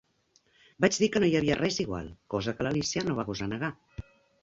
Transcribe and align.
"Vaig 0.85 0.97
dir 1.03 1.09
que 1.17 1.21
no 1.25 1.29
hi 1.29 1.37
havia 1.41 1.59
res 1.61 1.79
igual". 1.85 2.09
Cosa 2.37 2.57
que 2.59 2.69
l'Alícia 2.69 3.09
no 3.11 3.21
va 3.23 3.31
gosar 3.33 3.55
negar. 3.57 3.75